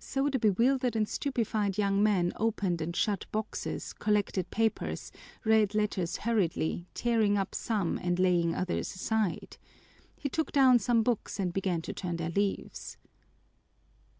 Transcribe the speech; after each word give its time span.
So 0.00 0.28
the 0.28 0.40
bewildered 0.40 0.96
and 0.96 1.08
stupefied 1.08 1.78
young 1.78 2.02
man 2.02 2.32
opened 2.34 2.80
and 2.80 2.96
shut 2.96 3.24
boxes, 3.30 3.92
collected 3.92 4.50
papers, 4.50 5.12
read 5.44 5.76
letters 5.76 6.16
hurriedly, 6.16 6.88
tearing 6.92 7.38
up 7.38 7.54
some 7.54 7.96
and 8.02 8.18
laying 8.18 8.52
others 8.52 8.92
aside. 8.96 9.58
He 10.16 10.28
took 10.28 10.50
down 10.50 10.80
some 10.80 11.04
books 11.04 11.38
and 11.38 11.52
began 11.52 11.82
to 11.82 11.92
turn 11.92 12.16
their 12.16 12.30
leaves. 12.30 12.96